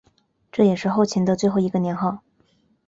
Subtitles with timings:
[0.51, 2.23] 这也是后秦的最后一个年号。